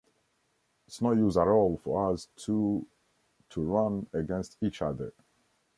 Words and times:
It's 0.87 0.99
no 0.99 1.11
use 1.11 1.37
at 1.37 1.47
all 1.47 1.77
for 1.77 2.11
us 2.11 2.27
two 2.35 2.87
to 3.51 3.61
run 3.61 4.07
against 4.15 4.57
each 4.63 4.81
other. 4.81 5.13